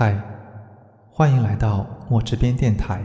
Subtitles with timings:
[0.00, 0.16] 嗨，
[1.10, 3.02] 欢迎来到墨池边电台。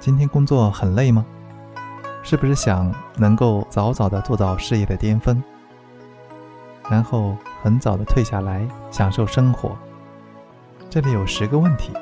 [0.00, 1.24] 今天工作很累吗？
[2.24, 5.40] 是不是想能够早早的做到事业的巅峰，
[6.90, 9.76] 然后很早的退下来享受生活？
[10.90, 11.92] 这里有十个问题，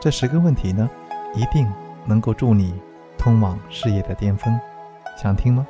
[0.00, 0.90] 这十个问题呢，
[1.32, 1.72] 一定
[2.04, 2.74] 能够助你
[3.16, 4.58] 通往事业的巅峰。
[5.16, 5.64] 想听吗？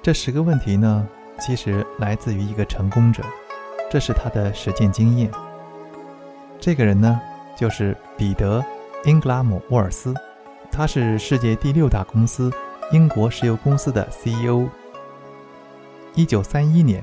[0.00, 1.04] 这十个问题呢，
[1.40, 3.24] 其实来自于一个成功者，
[3.90, 5.28] 这是他的实践经验。
[6.60, 7.20] 这个人呢，
[7.56, 8.60] 就是彼得·
[9.08, 10.14] 英格拉姆·沃尔斯，
[10.70, 12.52] 他是世界第六大公司
[12.92, 14.68] 英国石油公司的 CEO。
[16.14, 17.02] 一九三一年，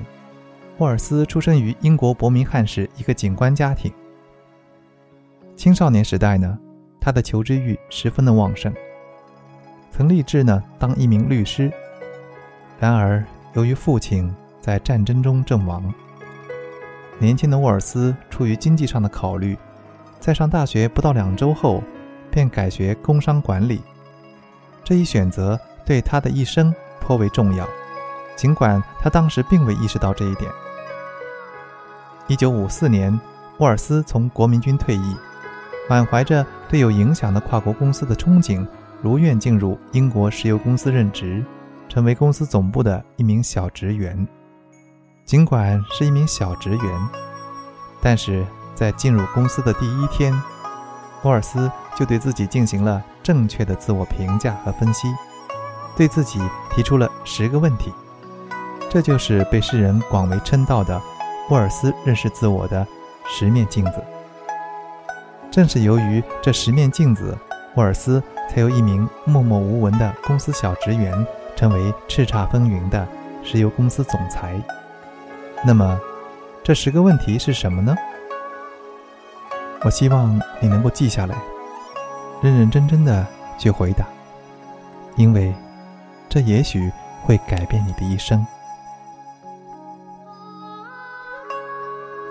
[0.78, 3.92] 沃尔斯出生于英国伯明翰市一个警官家庭。
[5.56, 6.58] 青少年时代呢，
[7.00, 8.72] 他的求知欲十分的旺盛，
[9.90, 11.70] 曾立志呢当一名律师。
[12.78, 13.22] 然而，
[13.54, 15.92] 由于父亲在战争中阵亡，
[17.18, 19.56] 年轻的沃尔斯出于经济上的考虑，
[20.20, 21.82] 在上大学不到两周后，
[22.30, 23.82] 便改学工商管理。
[24.84, 27.68] 这一选择对他的一生颇为重要，
[28.36, 30.50] 尽管他当时并未意识到这一点。
[32.28, 33.18] 一九五四年，
[33.58, 35.16] 沃尔斯从国民军退役。
[35.90, 38.66] 满怀着对有影响的跨国公司的憧憬，
[39.00, 41.42] 如愿进入英国石油公司任职，
[41.88, 44.28] 成为公司总部的一名小职员。
[45.28, 47.08] 尽管是一名小职员，
[48.00, 50.32] 但是在进入公司的第一天，
[51.22, 55.06] 沃尔斯就对自己进行了正确的自我评价和分析，
[55.94, 56.40] 对自己
[56.74, 57.92] 提出了十个问题。
[58.88, 60.98] 这就是被世人广为称道的
[61.50, 62.86] 沃尔斯认识自我的
[63.26, 64.02] 十面镜子。
[65.50, 67.36] 正是由于这十面镜子，
[67.74, 73.06] 沃尔斯才由一名默默无闻的公司小职员，成为叱咤风云的
[73.44, 74.58] 石油公司总裁。
[75.64, 76.00] 那么，
[76.62, 77.94] 这十个问题是什么呢？
[79.84, 81.36] 我希望你能够记下来，
[82.42, 83.26] 认认真真的
[83.58, 84.06] 去回答，
[85.16, 85.54] 因为
[86.28, 86.90] 这也许
[87.24, 88.46] 会改变你的一生。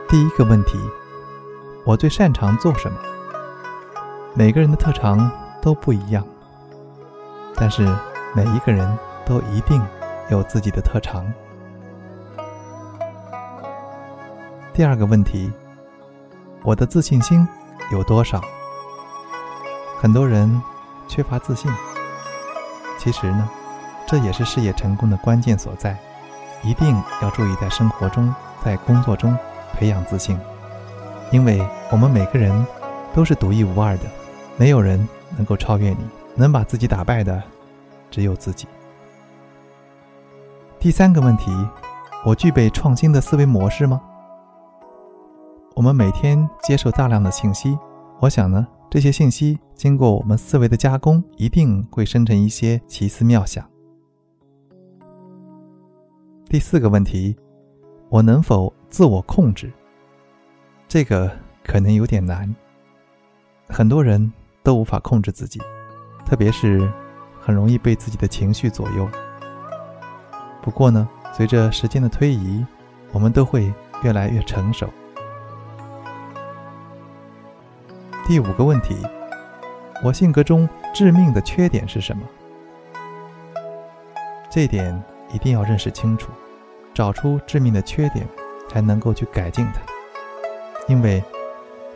[0.10, 0.78] 第一个问题。
[1.86, 3.00] 我最擅长做什么？
[4.34, 6.22] 每个人的特长都不一样，
[7.56, 7.88] 但是
[8.36, 8.86] 每一个人
[9.26, 9.82] 都一定
[10.30, 11.26] 有自己的特长。
[14.78, 15.52] 第二个问题，
[16.62, 17.48] 我的自信心
[17.92, 18.40] 有多少？
[20.00, 20.62] 很多人
[21.08, 21.72] 缺乏自信，
[23.00, 23.50] 其实呢，
[24.06, 25.98] 这也是事业成功的关键所在。
[26.62, 28.32] 一定要注意在生活中、
[28.64, 29.36] 在工作中
[29.74, 30.40] 培养自信。
[31.32, 32.64] 因为我们每个人
[33.16, 34.04] 都是独一无二的，
[34.58, 37.42] 没有人能够超越你，能把自己打败的
[38.12, 38.68] 只有自己。
[40.78, 41.52] 第三个问题，
[42.24, 44.00] 我具备创新的思维模式吗？
[45.78, 47.78] 我们每天接受大量的信息，
[48.20, 53.64] 我想呢，这些信息经过我们思维的加工，一定会生成一些奇思妙想。
[56.50, 57.38] 第四个问题，
[58.10, 59.72] 我能否自我控制？
[60.88, 61.30] 这个
[61.64, 62.56] 可能有点难，
[63.70, 64.34] 很多人
[64.64, 65.62] 都无法控制自己，
[66.26, 66.92] 特别是
[67.40, 69.08] 很容易被自己的情绪左右。
[70.60, 72.66] 不过呢，随着时间的推移，
[73.12, 73.72] 我们都会
[74.02, 74.90] 越来越成熟。
[78.28, 78.94] 第五个问题，
[80.04, 82.28] 我性格中致命的缺点是什么？
[84.50, 85.02] 这点
[85.34, 86.30] 一定要认识清楚，
[86.94, 88.28] 找出致命的缺点，
[88.68, 89.80] 才能够去改进它。
[90.90, 91.24] 因为，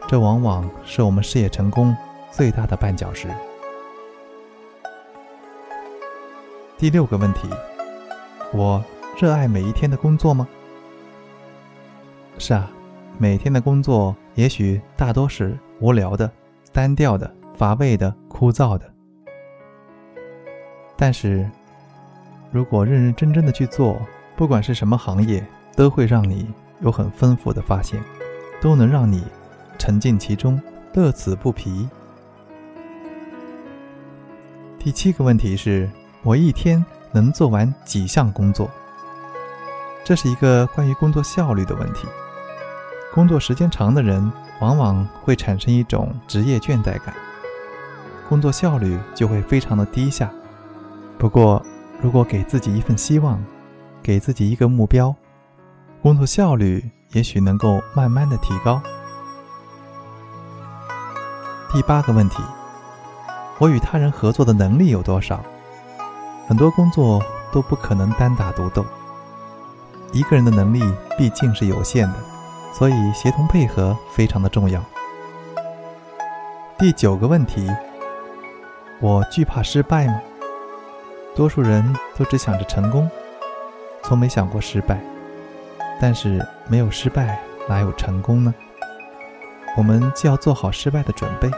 [0.08, 1.94] 这往往是我们事业成功
[2.32, 3.28] 最大的绊脚石。
[6.78, 7.50] 第六个问题：
[8.54, 8.82] 我
[9.20, 10.48] 热爱每一天的工作吗？
[12.38, 12.72] 是啊，
[13.18, 16.32] 每天的工作也许大多是无聊的、
[16.72, 18.90] 单调的、乏味的、枯燥的。
[20.96, 21.50] 但是，
[22.52, 24.00] 如果认认真真的去做，
[24.38, 26.48] 不管是什么行业，都会让你
[26.80, 28.02] 有很丰富的发现。
[28.62, 29.24] 都能让你
[29.80, 30.62] 沉浸其中，
[30.94, 31.90] 乐此不疲。
[34.78, 35.90] 第七个问题是：
[36.22, 38.70] 我一天能做完几项工作？
[40.04, 42.08] 这是一个关于工作效率的问题。
[43.14, 47.14] 工作时间长的人，往往会产生一种职业倦怠感，
[48.30, 50.30] 工作效率就会非常的低下。
[51.18, 51.64] 不过，
[52.02, 53.44] 如果给自己一份希望，
[54.02, 55.16] 给自己一个目标，
[56.02, 56.90] 工作效率。
[57.14, 58.82] 也许能够慢慢的提高。
[61.70, 62.42] 第八个问题，
[63.60, 65.44] 我与他人合作的能力有多少？
[66.48, 67.22] 很多工作
[67.52, 68.86] 都不可能单打独斗，
[70.14, 70.82] 一个人的能力
[71.18, 72.31] 毕竟是有限的。
[72.72, 74.84] 所以协同配合非常的重要。
[76.78, 77.70] 第九个问题，
[79.00, 80.22] 我惧怕失败吗？
[81.36, 83.10] 多数人都只想着成功，
[84.04, 85.00] 从没想过失败。
[86.00, 87.40] 但是没有失败，
[87.70, 88.54] 哪有成功呢？
[89.78, 91.50] 我们既要做好失败的准备，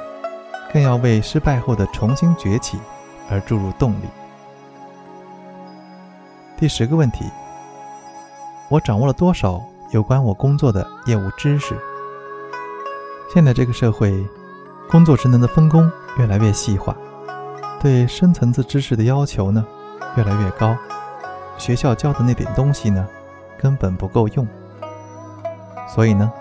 [0.73, 2.77] 更要为失败后的重新崛起
[3.29, 4.05] 而注入动力。
[6.57, 7.25] 第十个问题，
[8.69, 9.63] 我掌握了多少
[9.93, 11.77] 有关我工作的业务知识？
[13.31, 14.27] 现在这个社会，
[14.89, 16.97] 工作职能的分工越来越细化，
[17.79, 19.63] 对深层次知识的要求呢
[20.17, 20.75] 越来越高。
[21.59, 23.07] 学校教的那点东西呢？
[23.59, 24.47] 根本不够用，
[25.87, 26.31] 所以呢，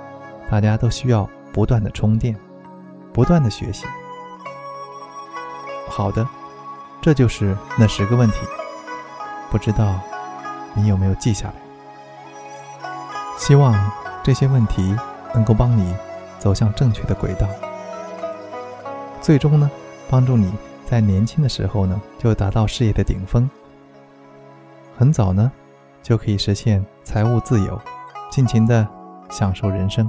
[0.50, 2.34] 大家都需要不断的充电，
[3.12, 3.84] 不断的学习。
[5.90, 6.26] 好的，
[7.02, 8.38] 这就是那十个问题，
[9.50, 10.00] 不知道
[10.72, 11.61] 你有没有记下来？
[13.44, 13.74] 希望
[14.22, 14.96] 这些问题
[15.34, 15.92] 能够帮你
[16.38, 17.48] 走向正确的轨道，
[19.20, 19.68] 最终呢，
[20.08, 20.54] 帮助你
[20.86, 23.50] 在年轻的时候呢就达到事业的顶峰，
[24.96, 25.50] 很早呢。
[26.04, 27.80] 就可以实现财务自由，
[28.30, 28.86] 尽情的
[29.28, 30.08] 享受人生。